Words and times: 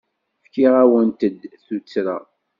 Fkiɣ-awent-d 0.45 1.39
tuttra. 1.65 2.17